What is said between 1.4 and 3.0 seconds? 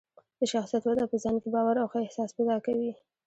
کې باور او ښه احساس پیدا کوي.